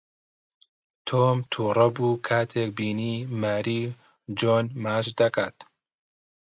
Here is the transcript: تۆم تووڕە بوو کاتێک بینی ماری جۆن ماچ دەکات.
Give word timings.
تۆم 1.07 1.37
تووڕە 1.51 1.87
بوو 1.95 2.21
کاتێک 2.27 2.69
بینی 2.77 3.15
ماری 3.41 3.81
جۆن 4.39 4.65
ماچ 4.83 5.05
دەکات. 5.19 5.55